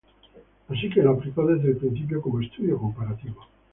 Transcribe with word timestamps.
Así 0.67 0.89
que 0.89 1.03
lo 1.03 1.11
aplicó 1.11 1.45
desde 1.45 1.69
el 1.69 1.77
principio 1.77 2.23
como 2.23 2.41
estudio 2.41 2.75
comparativo. 2.79 3.45